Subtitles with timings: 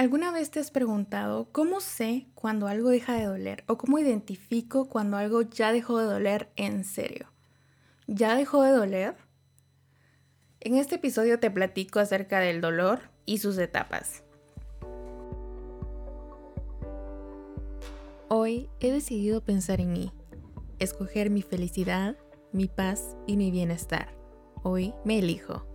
[0.00, 4.88] ¿Alguna vez te has preguntado cómo sé cuando algo deja de doler o cómo identifico
[4.88, 7.30] cuando algo ya dejó de doler en serio?
[8.06, 9.14] ¿Ya dejó de doler?
[10.60, 14.24] En este episodio te platico acerca del dolor y sus etapas.
[18.28, 20.12] Hoy he decidido pensar en mí,
[20.78, 22.16] escoger mi felicidad,
[22.52, 24.16] mi paz y mi bienestar.
[24.62, 25.66] Hoy me elijo.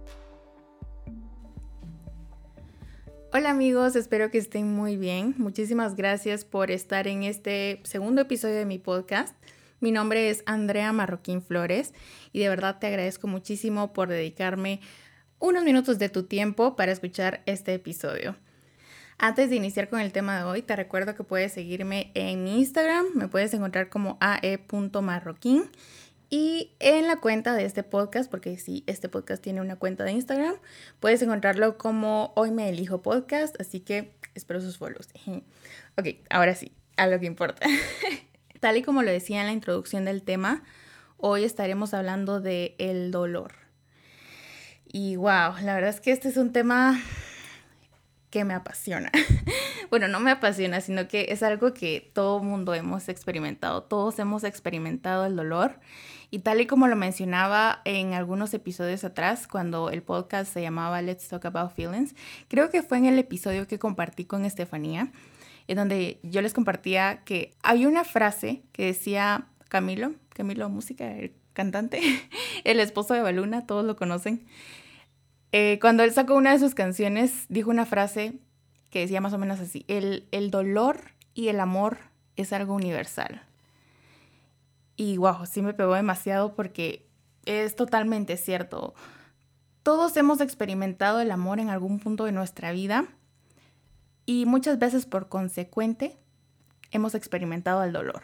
[3.38, 5.36] Hola amigos, espero que estén muy bien.
[5.38, 9.36] Muchísimas gracias por estar en este segundo episodio de mi podcast.
[9.82, 11.94] Mi nombre es Andrea Marroquín Flores
[12.32, 14.80] y de verdad te agradezco muchísimo por dedicarme
[15.38, 18.38] unos minutos de tu tiempo para escuchar este episodio.
[19.18, 23.08] Antes de iniciar con el tema de hoy, te recuerdo que puedes seguirme en Instagram,
[23.16, 25.70] me puedes encontrar como ae.marroquín
[26.30, 30.12] y en la cuenta de este podcast, porque sí, este podcast tiene una cuenta de
[30.12, 30.56] Instagram,
[31.00, 35.10] puedes encontrarlo como Hoy me elijo podcast, así que espero sus follows.
[35.98, 37.66] Ok, ahora sí, a lo que importa.
[38.60, 40.62] Tal y como lo decía en la introducción del tema,
[41.16, 43.54] hoy estaremos hablando de el dolor.
[44.92, 47.02] Y wow, la verdad es que este es un tema
[48.36, 49.14] que me apasiona.
[49.90, 53.84] bueno, no me apasiona, sino que es algo que todo mundo hemos experimentado.
[53.84, 55.80] Todos hemos experimentado el dolor
[56.32, 61.02] y tal y como lo mencionaba en algunos episodios atrás, cuando el podcast se llamaba
[61.02, 62.14] Let's Talk About Feelings,
[62.50, 65.14] creo que fue en el episodio que compartí con Estefanía,
[65.70, 71.32] en donde yo les compartía que había una frase que decía Camilo, Camilo Música, el
[71.54, 72.02] cantante,
[72.66, 74.46] el esposo de Baluna, todos lo conocen.
[75.58, 78.42] Eh, cuando él sacó una de sus canciones, dijo una frase
[78.90, 81.00] que decía más o menos así, el, el dolor
[81.34, 81.98] y el amor
[82.36, 83.42] es algo universal.
[84.98, 87.08] Y wow, sí me pegó demasiado porque
[87.46, 88.96] es totalmente cierto.
[89.82, 93.06] Todos hemos experimentado el amor en algún punto de nuestra vida
[94.26, 96.18] y muchas veces por consecuente
[96.92, 98.24] hemos experimentado el dolor.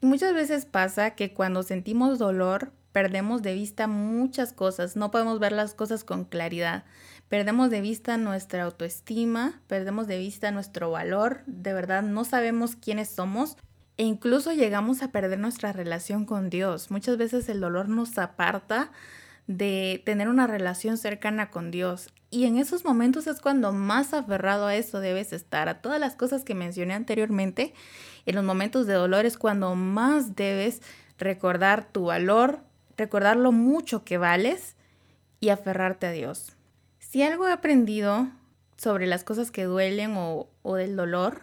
[0.00, 5.38] Y muchas veces pasa que cuando sentimos dolor perdemos de vista muchas cosas, no podemos
[5.38, 6.84] ver las cosas con claridad,
[7.28, 13.10] perdemos de vista nuestra autoestima, perdemos de vista nuestro valor, de verdad no sabemos quiénes
[13.10, 13.58] somos
[13.98, 16.90] e incluso llegamos a perder nuestra relación con Dios.
[16.90, 18.92] Muchas veces el dolor nos aparta
[19.46, 22.14] de tener una relación cercana con Dios.
[22.30, 26.16] Y en esos momentos es cuando más aferrado a eso debes estar, a todas las
[26.16, 27.74] cosas que mencioné anteriormente.
[28.24, 30.80] En los momentos de dolor es cuando más debes
[31.18, 32.60] recordar tu valor,
[32.96, 34.76] recordar lo mucho que vales
[35.40, 36.56] y aferrarte a Dios.
[36.98, 38.28] Si algo he aprendido
[38.76, 41.42] sobre las cosas que duelen o, o del dolor,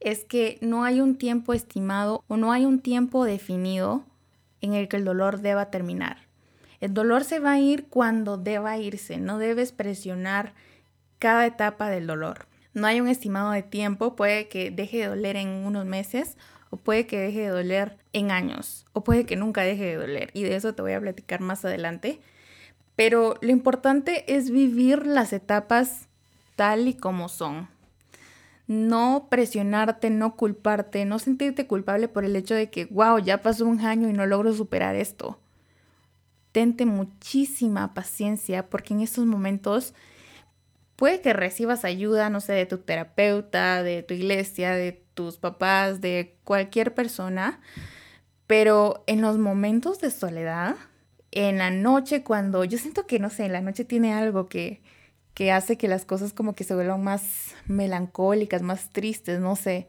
[0.00, 4.04] es que no hay un tiempo estimado o no hay un tiempo definido
[4.60, 6.26] en el que el dolor deba terminar.
[6.80, 10.54] El dolor se va a ir cuando deba irse, no debes presionar
[11.18, 12.46] cada etapa del dolor.
[12.74, 16.36] No hay un estimado de tiempo, puede que deje de doler en unos meses
[16.70, 20.30] o puede que deje de doler en años o puede que nunca deje de doler
[20.34, 22.20] y de eso te voy a platicar más adelante.
[22.96, 26.08] Pero lo importante es vivir las etapas
[26.56, 27.68] tal y como son
[28.66, 33.64] no presionarte, no culparte, no sentirte culpable por el hecho de que, wow, ya pasó
[33.64, 35.38] un año y no logro superar esto.
[36.52, 39.94] Tente muchísima paciencia porque en estos momentos
[40.96, 46.00] puede que recibas ayuda, no sé, de tu terapeuta, de tu iglesia, de tus papás,
[46.00, 47.58] de cualquier persona,
[48.46, 50.76] pero en los momentos de soledad,
[51.32, 54.82] en la noche cuando yo siento que, no sé, en la noche tiene algo que,
[55.34, 59.88] que hace que las cosas como que se vuelvan más melancólicas, más tristes, no sé.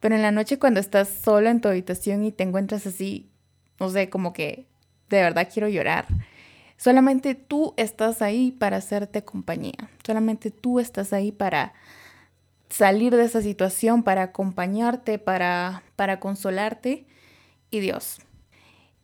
[0.00, 3.30] Pero en la noche cuando estás sola en tu habitación y te encuentras así,
[3.80, 4.66] no sé, como que
[5.08, 6.06] de verdad quiero llorar.
[6.76, 9.90] Solamente tú estás ahí para hacerte compañía.
[10.04, 11.72] Solamente tú estás ahí para
[12.72, 17.06] salir de esa situación, para acompañarte, para, para consolarte.
[17.70, 18.18] Y Dios.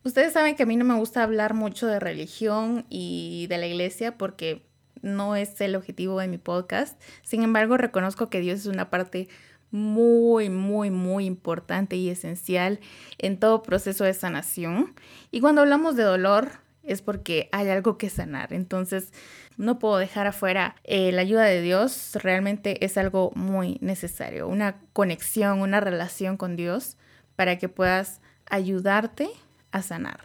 [0.04, 3.66] Ustedes saben que a mí no me gusta hablar mucho de religión y de la
[3.66, 4.62] iglesia porque
[5.02, 7.00] no es el objetivo de mi podcast.
[7.22, 9.28] Sin embargo, reconozco que Dios es una parte
[9.71, 12.80] muy, muy, muy importante y esencial
[13.18, 14.94] en todo proceso de sanación.
[15.30, 16.53] Y cuando hablamos de dolor
[16.88, 18.52] es porque hay algo que sanar.
[18.52, 19.12] Entonces,
[19.56, 22.12] no puedo dejar afuera eh, la ayuda de Dios.
[22.14, 24.48] Realmente es algo muy necesario.
[24.48, 26.96] Una conexión, una relación con Dios
[27.36, 28.20] para que puedas
[28.50, 29.28] ayudarte
[29.70, 30.20] a sanar.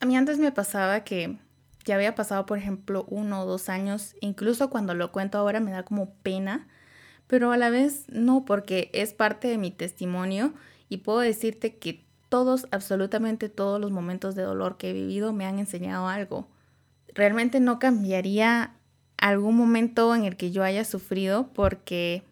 [0.00, 1.38] A mí antes me pasaba que
[1.84, 5.72] ya había pasado, por ejemplo, uno o dos años, incluso cuando lo cuento ahora me
[5.72, 6.68] da como pena,
[7.26, 10.54] pero a la vez no, porque es parte de mi testimonio
[10.88, 15.44] y puedo decirte que todos, absolutamente todos los momentos de dolor que he vivido me
[15.44, 16.48] han enseñado algo.
[17.12, 18.72] Realmente no cambiaría
[19.18, 22.22] algún momento en el que yo haya sufrido porque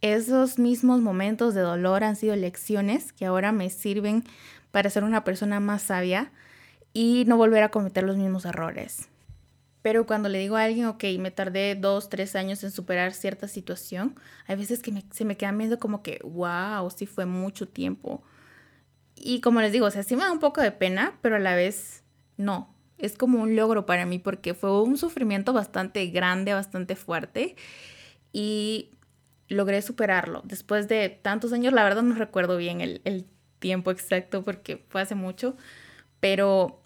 [0.00, 4.24] esos mismos momentos de dolor han sido lecciones que ahora me sirven
[4.70, 6.32] para ser una persona más sabia
[6.94, 9.10] y no volver a cometer los mismos errores.
[9.82, 13.48] Pero cuando le digo a alguien, ok, me tardé dos, tres años en superar cierta
[13.48, 14.14] situación,
[14.46, 18.22] hay veces que se me quedan viendo como que, wow, sí fue mucho tiempo.
[19.22, 21.40] Y como les digo, o sea, sí me da un poco de pena, pero a
[21.40, 22.02] la vez
[22.36, 22.74] no.
[22.96, 27.56] Es como un logro para mí porque fue un sufrimiento bastante grande, bastante fuerte.
[28.32, 28.90] Y
[29.48, 30.42] logré superarlo.
[30.44, 33.26] Después de tantos años, la verdad no recuerdo bien el,
[33.58, 35.54] tiempo exacto porque fue hace mucho,
[36.18, 36.82] pero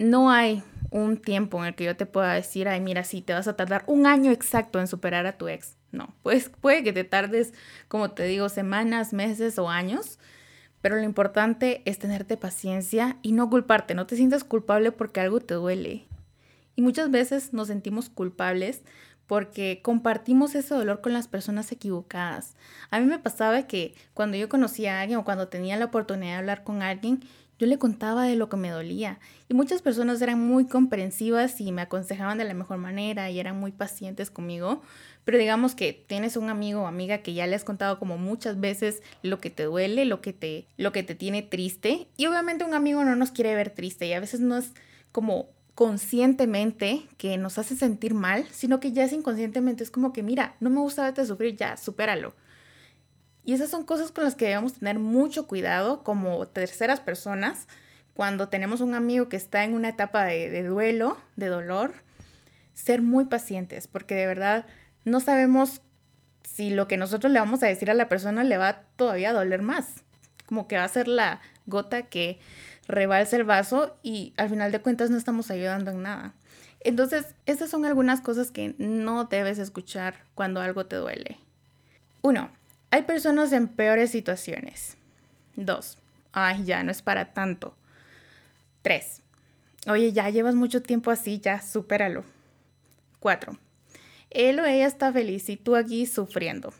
[0.00, 0.60] no hay
[0.90, 3.54] un tiempo en el que yo te pueda decir, ay, mira, sí, te vas a
[3.54, 5.76] tardar un año exacto en superar a tu ex.
[5.92, 7.54] No, pues puede que te tardes,
[7.86, 10.18] como te digo, semanas, meses o años,
[10.84, 15.40] pero lo importante es tenerte paciencia y no culparte, no te sientas culpable porque algo
[15.40, 16.04] te duele.
[16.76, 18.82] Y muchas veces nos sentimos culpables
[19.26, 22.54] porque compartimos ese dolor con las personas equivocadas.
[22.90, 26.32] A mí me pasaba que cuando yo conocía a alguien o cuando tenía la oportunidad
[26.32, 27.20] de hablar con alguien,
[27.58, 29.18] yo le contaba de lo que me dolía.
[29.48, 33.58] Y muchas personas eran muy comprensivas y me aconsejaban de la mejor manera y eran
[33.58, 34.82] muy pacientes conmigo,
[35.24, 38.60] pero digamos que tienes un amigo o amiga que ya le has contado como muchas
[38.60, 42.08] veces lo que te duele, lo que te lo que te tiene triste.
[42.16, 44.72] Y obviamente un amigo no nos quiere ver triste y a veces no es
[45.12, 50.22] como conscientemente que nos hace sentir mal, sino que ya es inconscientemente, es como que,
[50.22, 52.34] mira, no me gusta verte sufrir, ya, supéralo.
[53.44, 57.68] Y esas son cosas con las que debemos tener mucho cuidado como terceras personas
[58.14, 61.94] cuando tenemos un amigo que está en una etapa de, duelo, de dolor,
[62.72, 64.66] ser muy pacientes, porque de verdad
[65.04, 65.82] no sabemos
[66.42, 69.34] si lo que nosotros le vamos a decir a la persona le va todavía a
[69.34, 70.04] doler más,
[70.46, 72.38] como que va a ser la gota que
[72.86, 76.34] rebalsa el vaso y al final de cuentas no estamos ayudando en nada.
[76.80, 81.38] Entonces, estas son algunas cosas que no debes escuchar cuando algo te duele.
[82.20, 82.50] Uno,
[82.94, 84.96] hay personas en peores situaciones.
[85.56, 85.98] Dos,
[86.32, 87.74] ay, ya no es para tanto.
[88.82, 89.20] Tres,
[89.88, 92.24] oye, ya llevas mucho tiempo así, ya supéralo.
[93.18, 93.58] Cuatro,
[94.30, 96.72] él o ella está feliz y tú aquí sufriendo.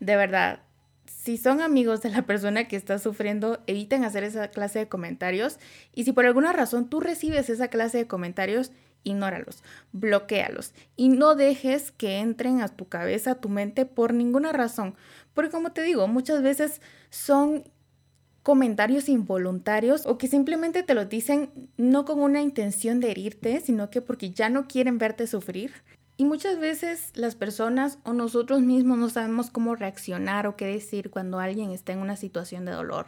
[0.00, 0.60] De verdad,
[1.04, 5.58] si son amigos de la persona que está sufriendo, eviten hacer esa clase de comentarios.
[5.94, 8.72] Y si por alguna razón tú recibes esa clase de comentarios,
[9.04, 9.62] ignóralos,
[9.92, 14.94] bloquealos y no dejes que entren a tu cabeza, a tu mente por ninguna razón.
[15.34, 17.64] Porque como te digo, muchas veces son
[18.42, 23.90] comentarios involuntarios o que simplemente te lo dicen no con una intención de herirte, sino
[23.90, 25.72] que porque ya no quieren verte sufrir.
[26.16, 31.10] Y muchas veces las personas o nosotros mismos no sabemos cómo reaccionar o qué decir
[31.10, 33.06] cuando alguien está en una situación de dolor,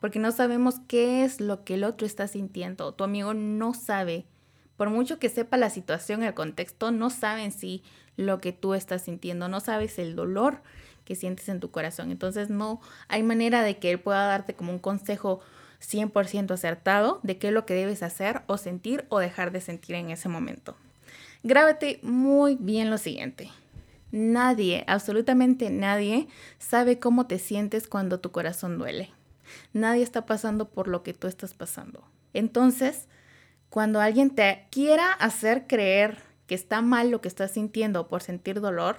[0.00, 2.94] porque no sabemos qué es lo que el otro está sintiendo.
[2.94, 4.26] Tu amigo no sabe,
[4.76, 7.82] por mucho que sepa la situación, el contexto, no sabe en sí
[8.16, 10.62] lo que tú estás sintiendo, no sabes el dolor
[11.04, 12.10] que sientes en tu corazón.
[12.10, 15.40] Entonces no hay manera de que él pueda darte como un consejo
[15.80, 19.96] 100% acertado de qué es lo que debes hacer o sentir o dejar de sentir
[19.96, 20.76] en ese momento.
[21.42, 23.50] Grábate muy bien lo siguiente.
[24.10, 26.28] Nadie, absolutamente nadie,
[26.58, 29.10] sabe cómo te sientes cuando tu corazón duele.
[29.72, 32.02] Nadie está pasando por lo que tú estás pasando.
[32.32, 33.08] Entonces,
[33.74, 38.60] cuando alguien te quiera hacer creer que está mal lo que estás sintiendo por sentir
[38.60, 38.98] dolor,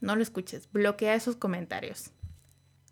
[0.00, 2.10] no lo escuches, bloquea esos comentarios.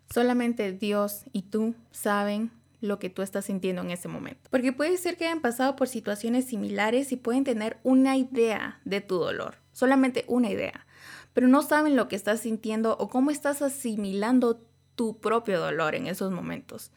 [0.09, 4.49] Solamente Dios y tú saben lo que tú estás sintiendo en ese momento.
[4.49, 9.01] Porque puede ser que hayan pasado por situaciones similares y pueden tener una idea de
[9.01, 10.87] tu dolor, solamente una idea,
[11.33, 14.61] pero no saben lo que estás sintiendo o cómo estás asimilando
[14.95, 16.93] tu propio dolor en esos momentos.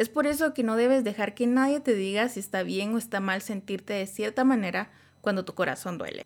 [0.00, 2.96] Es por eso que no debes dejar que nadie te diga si está bien o
[2.96, 4.90] está mal sentirte de cierta manera
[5.20, 6.24] cuando tu corazón duele.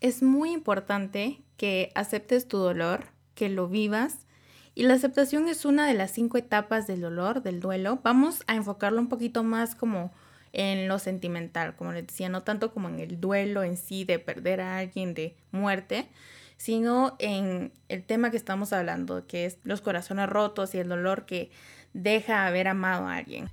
[0.00, 3.04] Es muy importante que aceptes tu dolor,
[3.36, 4.26] que lo vivas
[4.74, 8.00] y la aceptación es una de las cinco etapas del dolor, del duelo.
[8.02, 10.12] Vamos a enfocarlo un poquito más como
[10.52, 14.18] en lo sentimental, como les decía, no tanto como en el duelo en sí de
[14.18, 16.08] perder a alguien de muerte,
[16.56, 21.24] sino en el tema que estamos hablando, que es los corazones rotos y el dolor
[21.24, 21.52] que
[21.94, 23.48] deja haber amado a alguien.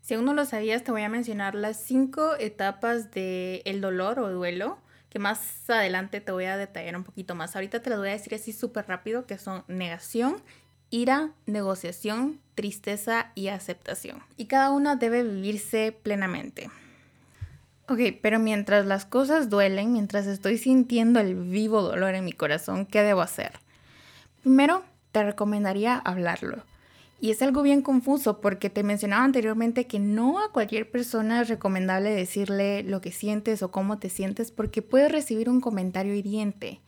[0.00, 4.18] Si aún no lo sabías, te voy a mencionar las cinco etapas del el dolor
[4.18, 4.78] o duelo
[5.10, 7.54] que más adelante te voy a detallar un poquito más.
[7.56, 10.36] Ahorita te lo voy a decir así súper rápido, que son negación,
[10.90, 14.22] ira, negociación, tristeza y aceptación.
[14.36, 16.70] Y cada una debe vivirse plenamente.
[17.88, 22.84] Ok, pero mientras las cosas duelen, mientras estoy sintiendo el vivo dolor en mi corazón,
[22.84, 23.52] ¿qué debo hacer?
[24.42, 26.62] Primero, te recomendaría hablarlo.
[27.20, 31.48] Y es algo bien confuso porque te mencionaba anteriormente que no a cualquier persona es
[31.48, 36.80] recomendable decirle lo que sientes o cómo te sientes porque puedes recibir un comentario hiriente.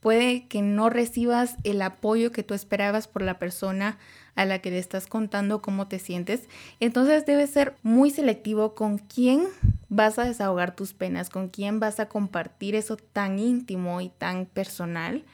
[0.00, 3.98] Puede que no recibas el apoyo que tú esperabas por la persona
[4.34, 6.48] a la que le estás contando cómo te sientes.
[6.78, 9.46] Entonces debes ser muy selectivo con quién
[9.88, 14.46] vas a desahogar tus penas, con quién vas a compartir eso tan íntimo y tan
[14.46, 15.24] personal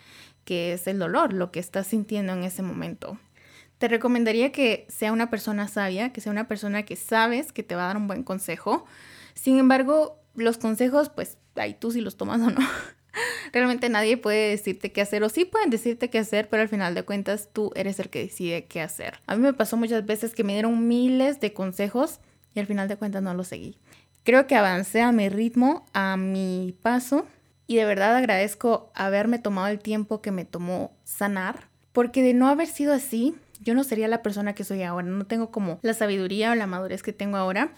[0.45, 3.19] que es el dolor, lo que estás sintiendo en ese momento.
[3.79, 7.75] Te recomendaría que sea una persona sabia, que sea una persona que sabes que te
[7.75, 8.87] va a dar un buen consejo.
[9.35, 12.61] Sin embargo, los consejos, pues ahí tú si los tomas o no.
[13.53, 16.95] Realmente nadie puede decirte qué hacer o sí pueden decirte qué hacer, pero al final
[16.95, 19.21] de cuentas tú eres el que decide qué hacer.
[19.27, 22.21] A mí me pasó muchas veces que me dieron miles de consejos
[22.55, 23.79] y al final de cuentas no los seguí.
[24.25, 27.27] Creo que avancé a mi ritmo, a mi paso
[27.67, 32.49] y de verdad agradezco haberme tomado el tiempo que me tomó sanar, porque de no
[32.49, 35.95] haber sido así, yo no sería la persona que soy ahora, no tengo como la
[35.95, 37.73] sabiduría o la madurez que tengo ahora.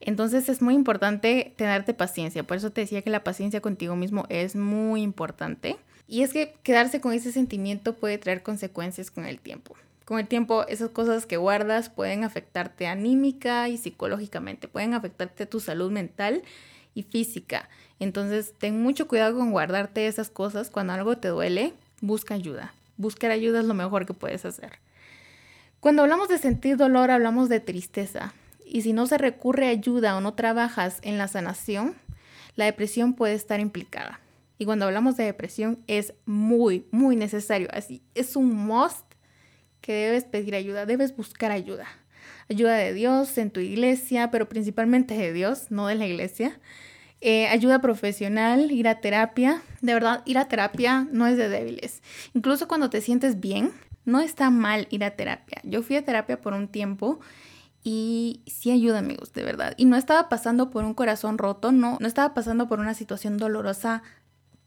[0.00, 4.24] Entonces es muy importante tenerte paciencia, por eso te decía que la paciencia contigo mismo
[4.28, 5.76] es muy importante.
[6.08, 9.76] Y es que quedarse con ese sentimiento puede traer consecuencias con el tiempo.
[10.04, 15.60] Con el tiempo esas cosas que guardas pueden afectarte anímica y psicológicamente, pueden afectarte tu
[15.60, 16.42] salud mental
[16.94, 17.68] y física.
[18.00, 20.70] Entonces ten mucho cuidado con guardarte esas cosas.
[20.70, 22.74] Cuando algo te duele, busca ayuda.
[23.00, 24.72] Buscar ayuda es lo mejor que puedes hacer.
[25.80, 28.34] Cuando hablamos de sentir dolor, hablamos de tristeza.
[28.62, 31.94] Y si no se recurre a ayuda o no trabajas en la sanación,
[32.56, 34.20] la depresión puede estar implicada.
[34.58, 37.68] Y cuando hablamos de depresión es muy, muy necesario.
[37.72, 39.06] Así, es un must
[39.80, 41.86] que debes pedir ayuda, debes buscar ayuda.
[42.50, 46.60] Ayuda de Dios en tu iglesia, pero principalmente de Dios, no de la iglesia.
[47.20, 49.62] Eh, ayuda profesional, ir a terapia.
[49.80, 52.02] De verdad, ir a terapia no es de débiles.
[52.34, 53.72] Incluso cuando te sientes bien,
[54.04, 55.60] no está mal ir a terapia.
[55.64, 57.20] Yo fui a terapia por un tiempo
[57.82, 59.74] y sí ayuda, amigos, de verdad.
[59.76, 63.38] Y no estaba pasando por un corazón roto, no, no estaba pasando por una situación
[63.38, 64.02] dolorosa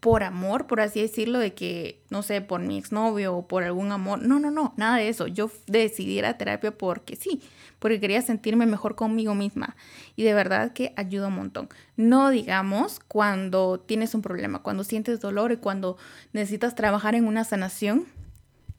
[0.04, 3.90] por amor, por así decirlo, de que, no sé, por mi exnovio o por algún
[3.90, 4.20] amor.
[4.20, 5.28] No, no, no, nada de eso.
[5.28, 7.40] Yo decidí ir a terapia porque sí,
[7.78, 9.76] porque quería sentirme mejor conmigo misma.
[10.14, 11.70] Y de verdad que ayuda un montón.
[11.96, 15.96] No digamos cuando tienes un problema, cuando sientes dolor y cuando
[16.34, 18.04] necesitas trabajar en una sanación,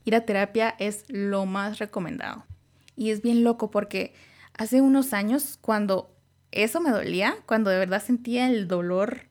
[0.04, 2.44] ir a terapia es lo más recomendado.
[2.94, 4.14] Y es bien loco porque
[4.56, 6.08] hace unos años, cuando
[6.52, 9.22] eso me dolía, cuando de verdad sentía el dolor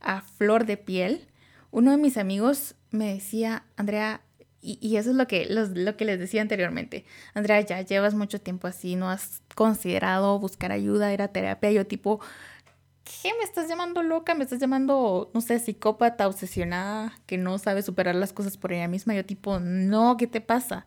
[0.00, 1.26] a flor de piel,
[1.70, 4.22] uno de mis amigos me decía, Andrea,
[4.62, 8.66] y, eso es lo que, lo que les decía anteriormente, Andrea, ya llevas mucho tiempo
[8.68, 12.20] así, no has considerado buscar ayuda, ir a terapia, yo tipo,
[13.22, 14.34] ¿qué me estás llamando loca?
[14.34, 18.88] ¿Me estás llamando, no sé, psicópata, obsesionada, que no sabe superar las cosas por ella
[18.88, 19.14] misma?
[19.14, 20.86] Yo tipo, no, ¿qué te pasa?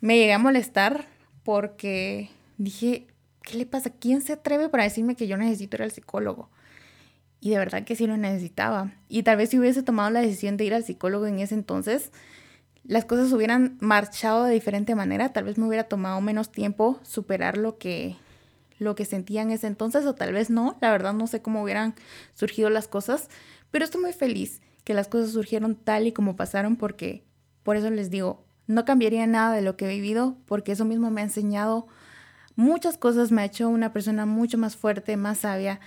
[0.00, 1.06] Me llegué a molestar
[1.44, 3.06] porque dije,
[3.42, 3.90] ¿qué le pasa?
[3.90, 6.50] ¿Quién se atreve para decirme que yo necesito ir al psicólogo?
[7.40, 8.92] Y de verdad que sí lo necesitaba.
[9.08, 12.10] Y tal vez si hubiese tomado la decisión de ir al psicólogo en ese entonces,
[12.84, 15.32] las cosas hubieran marchado de diferente manera.
[15.32, 18.16] Tal vez me hubiera tomado menos tiempo superar lo que,
[18.78, 20.76] lo que sentía en ese entonces o tal vez no.
[20.80, 21.94] La verdad no sé cómo hubieran
[22.34, 23.28] surgido las cosas.
[23.70, 27.24] Pero estoy muy feliz que las cosas surgieron tal y como pasaron porque
[27.64, 31.10] por eso les digo, no cambiaría nada de lo que he vivido porque eso mismo
[31.10, 31.88] me ha enseñado
[32.54, 35.80] muchas cosas, me ha hecho una persona mucho más fuerte, más sabia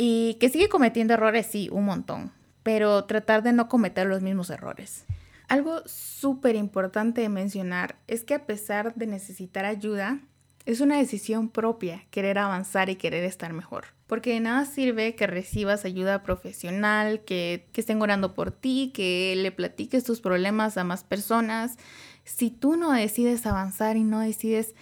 [0.00, 2.30] y que sigue cometiendo errores, sí, un montón,
[2.62, 5.04] pero tratar de no cometer los mismos errores.
[5.48, 10.20] Algo súper importante de mencionar es que a pesar de necesitar ayuda,
[10.66, 13.86] es una decisión propia querer avanzar y querer estar mejor.
[14.06, 19.34] Porque de nada sirve que recibas ayuda profesional, que, que estén orando por ti, que
[19.36, 21.76] le platiques tus problemas a más personas.
[22.22, 24.76] Si tú no decides avanzar y no decides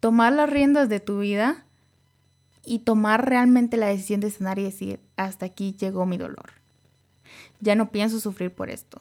[0.00, 1.66] tomar las riendas de tu vida,
[2.64, 6.52] y tomar realmente la decisión de sanar y decir, hasta aquí llegó mi dolor.
[7.60, 9.00] Ya no pienso sufrir por esto.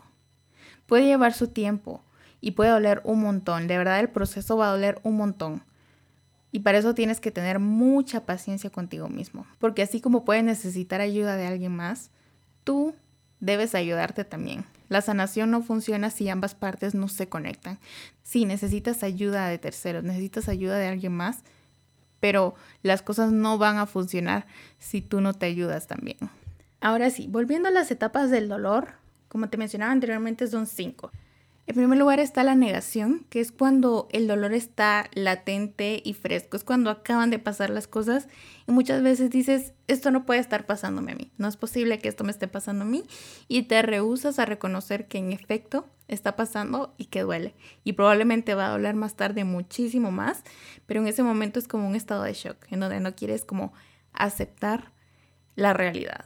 [0.86, 2.04] Puede llevar su tiempo
[2.42, 3.68] y puede doler un montón.
[3.68, 5.64] De verdad el proceso va a doler un montón.
[6.52, 9.48] Y para eso tienes que tener mucha paciencia contigo mismo.
[9.60, 12.12] Porque así como puedes necesitar ayuda de alguien más,
[12.64, 12.94] tú
[13.40, 14.66] debes ayudarte también.
[14.88, 17.80] La sanación no funciona si ambas partes no se conectan.
[18.22, 21.44] Si necesitas ayuda de terceros, necesitas ayuda de alguien más,
[22.24, 24.46] pero las cosas no van a funcionar
[24.80, 26.16] si tú no te ayudas también.
[26.80, 28.94] Ahora sí, volviendo a las etapas del dolor,
[29.28, 31.12] como te mencionaba anteriormente, son cinco.
[31.66, 36.58] En primer lugar está la negación, que es cuando el dolor está latente y fresco,
[36.58, 38.28] es cuando acaban de pasar las cosas
[38.68, 42.10] y muchas veces dices, esto no puede estar pasándome a mí, no es posible que
[42.10, 43.06] esto me esté pasando a mí
[43.48, 47.56] y te rehusas a reconocer que en efecto está pasando y que duele
[47.86, 50.44] y probablemente va a doler más tarde muchísimo más,
[50.86, 53.72] pero en ese momento es como un estado de shock, en donde no quieres como
[54.12, 54.92] aceptar
[55.56, 56.26] la realidad.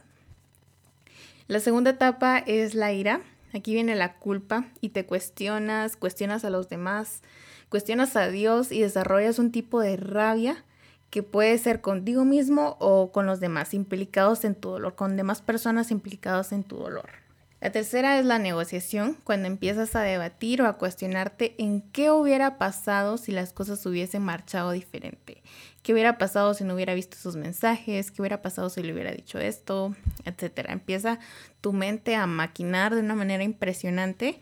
[1.46, 3.20] La segunda etapa es la ira
[3.54, 7.22] Aquí viene la culpa y te cuestionas, cuestionas a los demás,
[7.68, 10.64] cuestionas a Dios y desarrollas un tipo de rabia
[11.10, 15.40] que puede ser contigo mismo o con los demás implicados en tu dolor, con demás
[15.40, 17.27] personas implicadas en tu dolor.
[17.60, 22.56] La tercera es la negociación, cuando empiezas a debatir o a cuestionarte en qué hubiera
[22.56, 25.42] pasado si las cosas hubiesen marchado diferente.
[25.82, 28.12] ¿Qué hubiera pasado si no hubiera visto sus mensajes?
[28.12, 29.96] ¿Qué hubiera pasado si le hubiera dicho esto?
[30.24, 30.72] Etcétera.
[30.72, 31.18] Empieza
[31.60, 34.40] tu mente a maquinar de una manera impresionante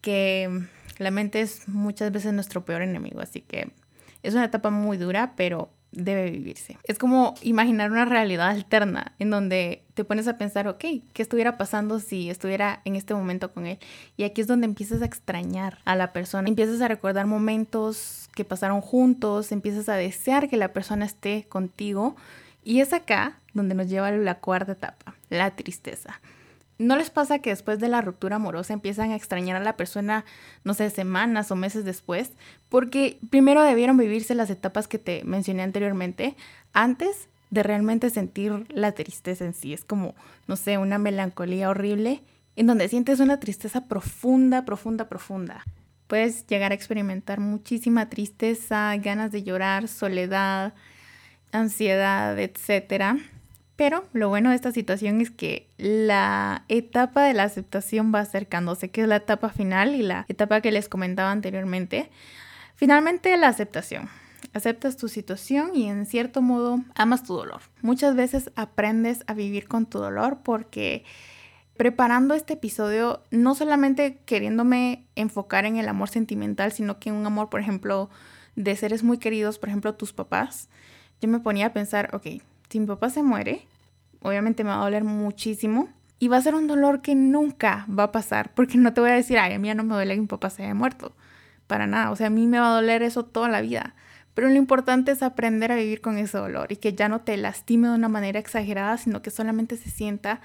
[0.00, 0.64] que
[0.98, 3.20] la mente es muchas veces nuestro peor enemigo.
[3.20, 3.72] Así que
[4.22, 6.78] es una etapa muy dura, pero debe vivirse.
[6.84, 11.56] Es como imaginar una realidad alterna en donde te pones a pensar, ok, ¿qué estuviera
[11.56, 13.78] pasando si estuviera en este momento con él?
[14.16, 18.44] Y aquí es donde empiezas a extrañar a la persona, empiezas a recordar momentos que
[18.44, 22.16] pasaron juntos, empiezas a desear que la persona esté contigo.
[22.64, 26.20] Y es acá donde nos lleva la cuarta etapa, la tristeza.
[26.78, 30.24] ¿No les pasa que después de la ruptura amorosa empiezan a extrañar a la persona,
[30.62, 32.32] no sé, semanas o meses después?
[32.68, 36.36] Porque primero debieron vivirse las etapas que te mencioné anteriormente
[36.72, 39.72] antes de realmente sentir la tristeza en sí.
[39.72, 40.14] Es como,
[40.46, 42.22] no sé, una melancolía horrible
[42.54, 45.64] en donde sientes una tristeza profunda, profunda, profunda.
[46.06, 50.74] Puedes llegar a experimentar muchísima tristeza, ganas de llorar, soledad,
[51.50, 53.18] ansiedad, etcétera
[53.78, 58.90] pero lo bueno de esta situación es que la etapa de la aceptación va acercándose,
[58.90, 62.10] que es la etapa final y la etapa que les comentaba anteriormente.
[62.74, 64.08] Finalmente, la aceptación.
[64.52, 67.60] Aceptas tu situación y en cierto modo amas tu dolor.
[67.80, 71.04] Muchas veces aprendes a vivir con tu dolor porque
[71.76, 77.26] preparando este episodio, no solamente queriéndome enfocar en el amor sentimental, sino que en un
[77.26, 78.10] amor, por ejemplo,
[78.56, 80.68] de seres muy queridos, por ejemplo, tus papás,
[81.20, 83.66] yo me ponía a pensar, ok, si mi papá se muere,
[84.22, 85.88] obviamente me va a doler muchísimo.
[86.20, 89.10] Y va a ser un dolor que nunca va a pasar, porque no te voy
[89.10, 91.12] a decir, ay, a mí ya no me duele que mi papá se haya muerto.
[91.68, 93.94] Para nada, o sea, a mí me va a doler eso toda la vida.
[94.34, 97.36] Pero lo importante es aprender a vivir con ese dolor y que ya no te
[97.36, 100.40] lastime de una manera exagerada, sino que solamente se sienta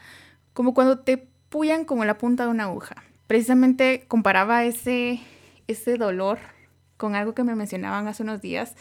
[0.53, 2.95] como cuando te puyan como la punta de una aguja.
[3.27, 5.21] Precisamente comparaba ese,
[5.67, 6.39] ese dolor
[6.97, 8.75] con algo que me mencionaban hace unos días,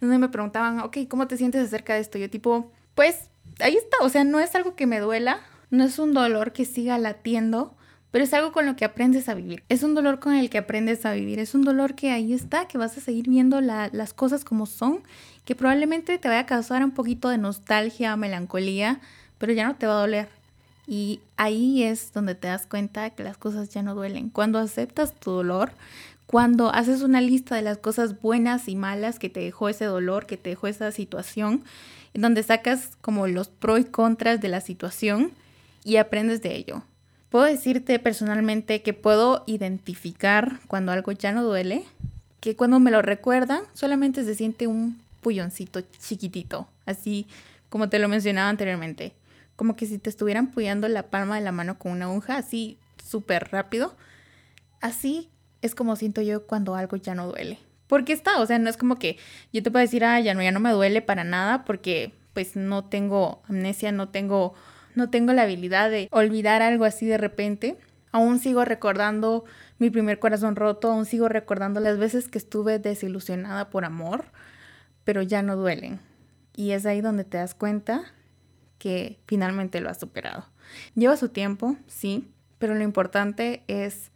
[0.00, 2.18] donde me preguntaban, ok, ¿cómo te sientes acerca de esto?
[2.18, 3.28] Yo tipo, pues
[3.60, 6.64] ahí está, o sea, no es algo que me duela, no es un dolor que
[6.64, 7.76] siga latiendo,
[8.10, 9.62] pero es algo con lo que aprendes a vivir.
[9.68, 12.66] Es un dolor con el que aprendes a vivir, es un dolor que ahí está,
[12.66, 15.02] que vas a seguir viendo las cosas como son,
[15.44, 19.00] que probablemente te vaya a causar un poquito de nostalgia, melancolía,
[19.38, 20.28] pero ya no te va a doler.
[20.86, 24.30] Y ahí es donde te das cuenta que las cosas ya no duelen.
[24.30, 25.72] Cuando aceptas tu dolor,
[26.26, 30.26] cuando haces una lista de las cosas buenas y malas que te dejó ese dolor,
[30.26, 31.62] que te dejó esa situación,
[32.22, 35.32] donde sacas como los pros y contras de la situación
[35.84, 36.82] y aprendes de ello.
[37.30, 41.84] Puedo decirte personalmente que puedo identificar cuando algo ya no duele,
[42.40, 47.26] que cuando me lo recuerdan solamente se siente un pulloncito chiquitito, así
[47.68, 49.12] como te lo mencionaba anteriormente,
[49.56, 52.78] como que si te estuvieran puyando la palma de la mano con una aguja, así
[53.04, 53.96] súper rápido.
[54.80, 55.28] Así
[55.62, 57.58] es como siento yo cuando algo ya no duele.
[57.86, 59.18] Porque está, o sea, no es como que
[59.52, 62.56] yo te puedo decir, ah, ya no, ya no me duele para nada porque pues
[62.56, 64.54] no tengo amnesia, no tengo,
[64.94, 67.78] no tengo la habilidad de olvidar algo así de repente.
[68.12, 69.44] Aún sigo recordando
[69.78, 74.26] mi primer corazón roto, aún sigo recordando las veces que estuve desilusionada por amor,
[75.04, 76.00] pero ya no duelen.
[76.54, 78.12] Y es ahí donde te das cuenta
[78.78, 80.46] que finalmente lo has superado.
[80.94, 84.10] Lleva su tiempo, sí, pero lo importante es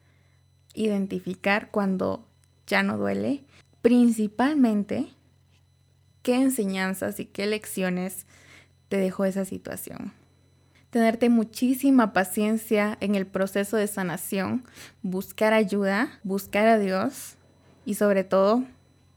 [0.74, 2.26] identificar cuando
[2.66, 3.44] ya no duele,
[3.82, 5.08] principalmente
[6.22, 8.26] qué enseñanzas y qué lecciones
[8.88, 10.12] te dejó esa situación.
[10.90, 14.64] Tenerte muchísima paciencia en el proceso de sanación,
[15.02, 17.36] buscar ayuda, buscar a Dios
[17.84, 18.64] y sobre todo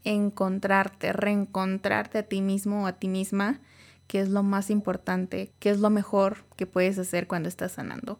[0.03, 3.59] encontrarte, reencontrarte a ti mismo o a ti misma,
[4.07, 8.19] que es lo más importante, que es lo mejor que puedes hacer cuando estás sanando.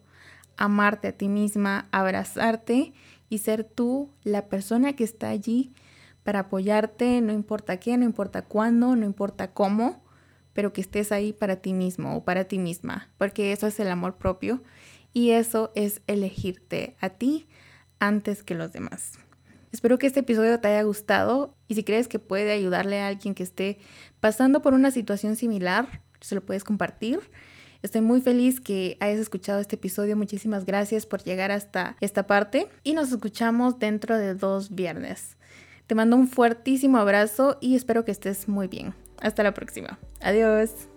[0.56, 2.92] Amarte a ti misma, abrazarte
[3.28, 5.72] y ser tú la persona que está allí
[6.24, 10.02] para apoyarte, no importa qué, no importa cuándo, no importa cómo,
[10.52, 13.88] pero que estés ahí para ti mismo o para ti misma, porque eso es el
[13.88, 14.62] amor propio
[15.12, 17.46] y eso es elegirte a ti,
[18.00, 19.12] antes que los demás.
[19.72, 23.34] Espero que este episodio te haya gustado y si crees que puede ayudarle a alguien
[23.34, 23.78] que esté
[24.20, 27.20] pasando por una situación similar, se lo puedes compartir.
[27.82, 30.16] Estoy muy feliz que hayas escuchado este episodio.
[30.16, 35.36] Muchísimas gracias por llegar hasta esta parte y nos escuchamos dentro de dos viernes.
[35.86, 38.94] Te mando un fuertísimo abrazo y espero que estés muy bien.
[39.20, 39.98] Hasta la próxima.
[40.20, 40.88] Adiós.